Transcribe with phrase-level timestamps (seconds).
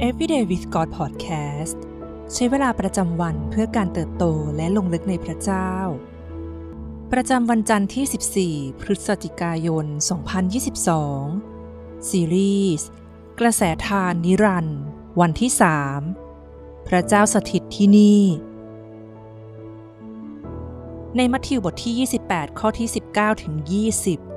[0.00, 1.78] Everyday with God Podcast
[2.32, 4.24] ใช้เวลาประจำวันเพื่อการเติบโต
[4.56, 5.70] และลงลึกในพระเจ้า
[7.12, 9.86] ประจำวันจันทร์ที่ 14 พฤศจิกายน
[11.18, 12.88] 2022 ซีรีส์
[13.40, 14.82] กระแสทานนิรันดร์
[15.20, 15.50] วันที่
[16.18, 18.22] 3 พระเจ้าสถิตที่นี่
[21.16, 23.54] ในมัทธิวบทที่ 28 ข้อที่ 19 ถึง
[23.96, 24.31] 20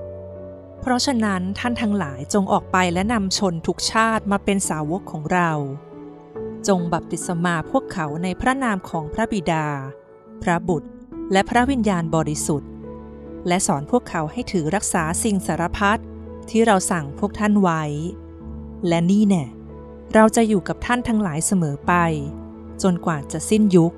[0.87, 5.51] เพราะฉะนั้นท่านทั้งหลายจงออกไปและนำชนทุกชาติมาเป็นสาวกของเรา
[6.67, 9.65] จงบัพติศมาพวกเขาในพระนามของพระบิดา
[10.43, 10.89] พระบุตร
[11.31, 12.71] และพระวิญญาณบริสุทธิ์
[13.47, 16.01] และสอนพวกเขาให้ถือรักษาสิ่งสารพัด
[16.49, 17.83] ที่เราสั่งพวกท่านไว้
[18.87, 19.45] และนี่แน่
[20.13, 21.93] เราจะอยู่กับท่านทั้งหลายเสมอไป
[22.83, 23.93] จนกว่าจะสิ้นยุค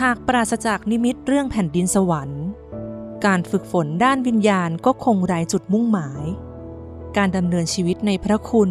[0.00, 2.44] หากปราศจากนิมิตเรื่องแผ่นดินสวรรค์
[3.26, 6.24] การฝึกฝนด้านวิญญาณก็คงไร้จุดมุ่งหมาย
[7.16, 8.70] การดำเนินชีวิตในพระคุณ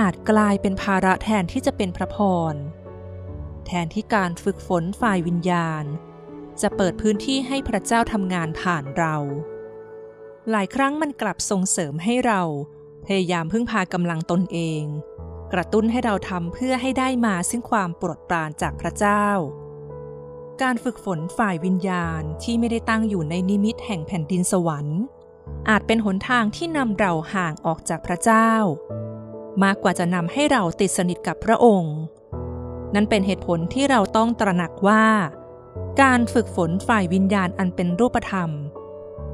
[0.00, 2.18] อาจกลายเป็นภาระแทนที่จะเป็นพระพ
[2.52, 2.54] ร
[3.66, 5.84] แทนที่การฝึกฝนฝ่ายวิญญาณ
[6.60, 9.16] จะเปิดพื้นที่ให้พระเจ้าทำงานผ่านเรา
[10.50, 12.42] หลายครั้งมันกลับส่งเสริมให้เรา
[13.06, 14.82] พยายามพึ่งพากำลังตนเอง
[15.52, 19.26] กระตุ้นให้เราทำเพื่อให้ได้มาซึ่งความโปรดปรานจากพระเจ้า
[20.62, 25.00] การฝึกฝนฝ่ายวิญญาณที่ไม่ได้ตั้งอยู่ในนิมิตแห่งแผ่นดินสวรรค์
[25.68, 28.50] อาจเป็นหนทางที่นำเราห่างออกจากพระเจ้า
[29.62, 31.96] มากกว่าจะนำให้เราติดสนิทกับพระองค์
[32.94, 35.06] นั่นเป็นเหตุผลที่เราต้องตระหนักว่า
[36.02, 38.50] การฝึกฝนฝ่ายวิญญาณอันเป็นรูปธรรม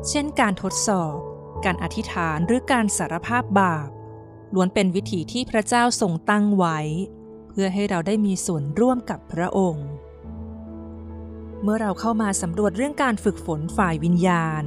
[0.08, 1.16] เช่นการทดสอบ
[1.64, 3.88] การอธิษฐานหรือการสารภาพบาป
[4.54, 6.78] ล้วนเป็นวิถีที่พระเจ้าทรงตั้งไว้
[7.48, 9.86] เพื่อให้เราได้มีส่วนร่วมกับพระองค์
[11.62, 14.64] เมื่อเราเข้ามาสำรวจเรื่องการฝึกฝนฝ่ายวิญญาณ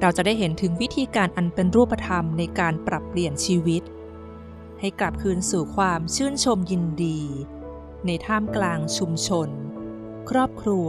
[0.00, 3.82] เราจะได้เห็นถึงวิธีการอันเป็นรูปธรรมในการปรับเปลี่ยนชีวิต
[4.80, 7.20] ให้กลับคืนสู่ความชื่นชมยินดี
[8.06, 9.48] ในท่ามกลางชุมชน
[10.30, 10.88] ครอบครัว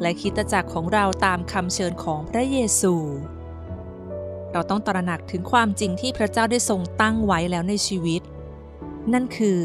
[0.00, 2.94] และคิตจักรของเราตามคำเชิญของพระเยซู
[4.52, 8.22] เราต้องตระหนักถึงความจริงที่พระเจ้าได้ทรงตั้งไว้แล้วในชีวิต
[9.12, 9.60] นั่นคือ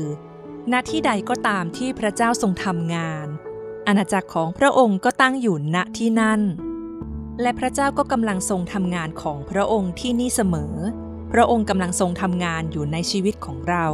[0.69, 3.27] หน้าที่ใดก็ตามที่พระเจ้าทรงทำงาน
[3.87, 6.41] อาณาจักรของพระองค์ก็ตั้งอยู่ณที่นั่น
[7.41, 10.75] และพระเจ้าก็กำลังทรงทำงานของพระองค์ที่นี่เสมอ
[11.31, 13.85] พระองค์กำลังทรงทำงานอยู่ในชีวิตของเรา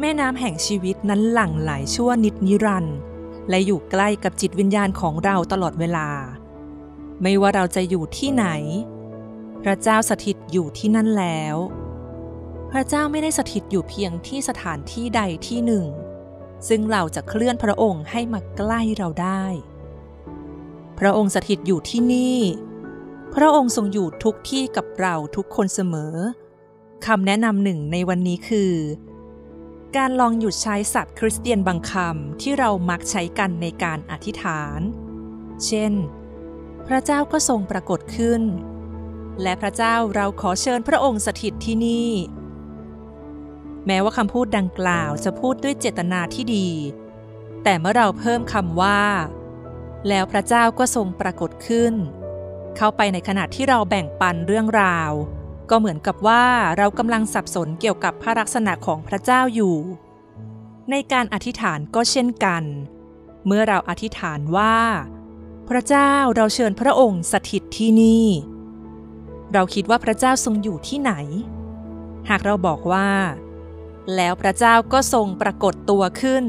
[0.00, 2.96] แม่น้ำแห่งชีวิตนั้นหลั่งไหลชั่วนิดนิรันดร์
[3.48, 6.08] และอยู่ใกล้กับจิตวิญญาณของเราตลอดเวลา
[7.22, 8.46] ไม่ว่าเราจะอยู่ที่ไหน
[9.62, 11.56] พระเจ้าสถิตอยู่ที่นั่นแล้ว
[12.70, 15.84] พระเจ้าไม่ได้สถิตอยู่เพียงที่สถานที่ใดที่หนึ่ง
[16.68, 19.44] ซึ่งเราจะเคลื่อนพระองค์ให้มาใกล้เราได้
[20.98, 22.38] พระองค์สถิตอยู่ที่นี่
[23.34, 26.14] พระองค์ทรงอยู่ทุกที่กับเราทุกคนเสมอ
[27.06, 28.74] คำแนะนำหนึ่งในวันนี้คือ
[29.96, 34.80] การลองหยุดใช้สัตว์คริสเตียนบางคำที่เรามักใช้กันในการอธิษฐาน
[35.66, 35.92] เช่น
[36.86, 38.42] พระเจ้าก็ทรงปรากฏขึ้น
[39.42, 42.10] และพระเจ้าเราขอเชิญพระองค์สถิตที่นี่
[43.86, 46.68] แม้ว่าคำพูดดังกล่าวจะพูดด้วยเจตนาที่ดี
[47.62, 49.00] แต่เมื่อเราเพิ่มคำว่า
[50.08, 51.94] แล้วพระเจ้าก็ทรงปรากฏขึ้น
[52.76, 55.12] เข้าไปในขณะที่เราแบ่งปันเรื่องราว
[55.70, 56.44] ก็เหมือนกับว่า
[56.78, 59.76] เรากำลังสับสนเกี่ยวกับพระลักษณะของพระเจ้าอยู่
[60.90, 62.62] ในการอธิษฐานก็เช่นกัน
[63.46, 64.76] เมื่อเราอธิษฐานว่า
[65.68, 68.26] พระเจ้าเราเชิญพระองค์สถิตที่นี่
[69.52, 71.12] เราคิดว่าพระเจ้าทรงอยู่ที่ไหน
[72.28, 73.08] หากเราบอกว่า
[74.16, 76.44] แล้วพระเจ้าก็ทรงปรากฏตัวขึ้น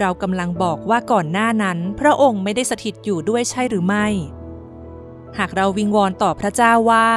[0.00, 4.06] เรากำลังบอกว่าก่อนหน้านั้นพระองค์ไม่ได้สถิตอยู่ด้วยใช่หรือไม่
[5.38, 7.08] หากเราวิงวอนต่อพระเจ้าว่า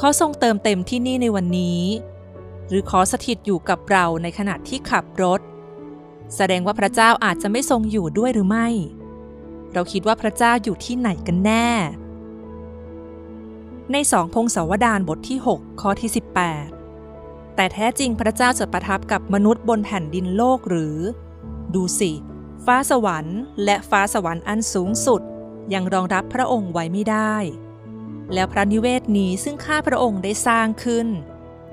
[0.00, 1.82] ขอทรงเติมเต็มที่นี่ในวันนี้
[2.68, 5.40] หรือขอสถิตอยู่กับเราในขณะที่ขับรถ
[6.36, 8.68] แสดงว่าพระเจ้าอาจจะไม่ทรงอยู่ด้วยหรือไม่
[9.72, 11.68] เราคิดว่าพระเจ้าอยู่ที่ไหนกันแน่
[13.92, 16.75] ในสองพงศาวดารบทที่ 6 ข้อที่ 18
[17.56, 20.96] แต่แท้จริงพระเจ้าจะประทับกับมนุษย์บนแผ่นดินโลกหรือ
[21.74, 22.12] ดูสิ
[22.64, 25.22] ฟ้าสวรรค์และฟ้าสวรรค์อันสูงสุด
[25.74, 27.36] ยังรองรับพระองค์ไว้ไม่ได้
[28.34, 31.08] แล้วพระนิเวศนี้ซึ่งข้าพระองค์ได้สร้างขึ้น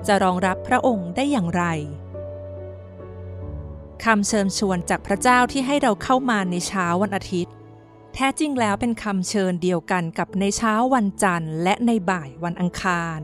[0.06, 1.64] จะรองรับพระองค์ได้อย่างไร
[4.04, 7.52] คำเชิญชวนจากพระเจ้าที่ให้เราเข้ามาในเช้าวันอาทิตย์
[8.14, 13.20] แท้จริงแล้วเป็นคำเชิญเดียวกันกับในเช้าวันจันทร์และในบ่ายวันอังคาร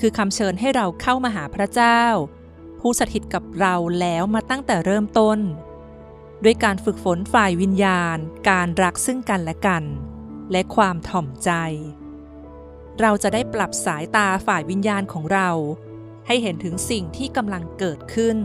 [0.00, 2.02] คือคำเชิญให้เราเข้ามาหาพระเจ้า
[2.80, 5.38] ผู้สถิตกับเราแล้วมาตั้งแต่เริ่มต้น
[6.44, 8.16] ด้วยการฝึกฝนฝ่ายวิญญาณ
[8.50, 9.84] การรักซึ่งกันและกัน
[10.52, 11.50] และความถ่อมใจ
[13.00, 15.50] เราจะได้ปรับสายตาฝ่ายวิญญาณของเรา
[16.26, 18.38] ให้เห็นถึงสิ่งที่กำลังเกิดขึ้น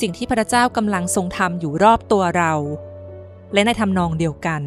[0.00, 2.52] สิ่งที่พระเจ้ากำลังทรงทำอยู่รอบตัวเรา
[3.52, 4.62] และในทำนองเดียวกัน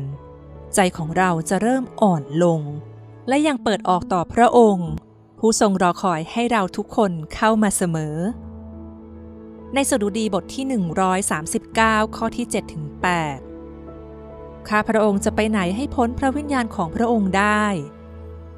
[0.75, 2.61] ใจของเราจะเริ่มอ่อนลง
[3.27, 4.89] และยังเปิดออกต่อพระองค์
[5.43, 8.15] ผู้ทรงรอคอยให้เราทุกคนเข้ามาเสมอ
[9.73, 10.65] ในสดุดีบทที่
[11.41, 12.85] 139 ข้อที่ 7 ถึง
[13.75, 17.65] 8 ข้าพระองค์จะไปไหนให้พ้นพระวิญญาณของพระองค์ได้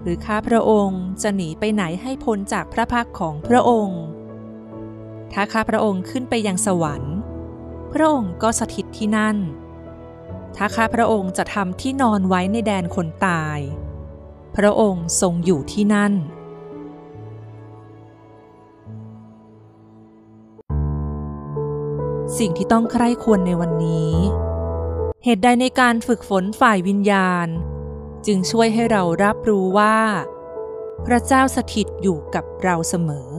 [0.01, 4.01] หรือข้าพระองค์จะหนีไปไหนให้พ้นจากพระพักของพระองค์
[5.33, 7.15] ถ้าข้าพระองค์ขึ้นไปยังสวรรค์
[7.91, 9.37] พระองค์ก็สถิตที่นั่น
[10.55, 13.59] ถ้าข้าพระองค์จะทำที่นอนไว้ในแดนคนตาย
[14.57, 16.13] พระองค์ทรงอยู่ที่นั่น
[22.37, 24.13] สิ่งที่ต้องใคร่ควรในวันนี้
[25.23, 27.47] เหตุใดในการฝึกฝนฝ่ายวิญญาณ
[28.25, 29.97] จึงช่วยให้เรารับรู้ว่า
[31.05, 33.29] พระเจ้าสถิตอยู่กับเราเสมอ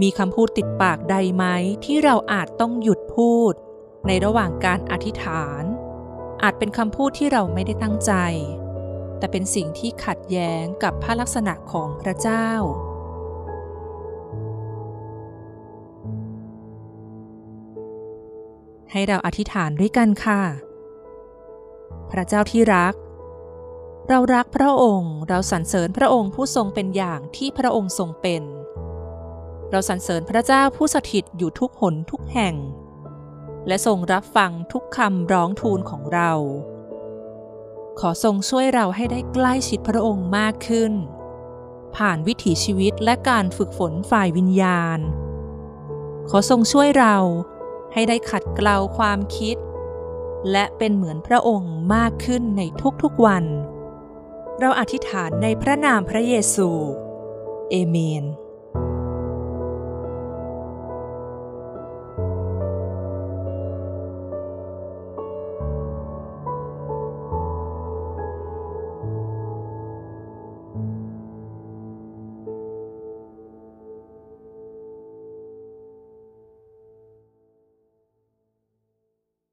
[0.00, 1.44] มีคำพูดติดปากใดไหม
[1.84, 3.52] ที่เราอาจต้องหยุดพูด
[4.06, 5.62] ในระหว่างการอธิษฐาน
[6.42, 8.12] อาจเป็นคำพูดที่เราไม่ได้ตั้งใจ
[9.18, 12.48] แต่เป็นสิ่งที่ขัดแย้งกับพระลักษณะของพระเจ้า
[18.92, 20.42] ให้เราอธิษฐานด้วยกันค่ะ
[22.10, 22.94] พระเจ้าที่รัก
[24.08, 28.42] เรารักพระองค์ เราสรรเสริญพระองค์ผู้ทรงเป็นอย่างที่พระองค์ทรงเป็น
[29.70, 32.54] เราสรรเสริญพระเจ้าผู้สถิตอยู่ทุกหนทุกแห่ง
[33.66, 36.32] และทรงรับฟังทุกคำร้องทูลของเรา
[38.00, 40.92] ขอทรงช่วยเราให้ได้ใกล้ชิดพระองค์มากขึ้น
[41.96, 44.98] ผ่านวิถีชีวิตและการฝึกฝนฝ่ายวิญญาณ
[46.30, 47.16] ขอทรงช่วยเรา
[47.92, 49.56] ให้ได้ขัดเกลาความคิด
[50.50, 52.62] และเป็นเหมือนพระองค์มากขึ้นใน
[53.02, 53.44] ทุกๆวัน
[54.60, 56.70] เราอธิษฐานในพระนามพระเยซู
[57.70, 58.24] เอเมน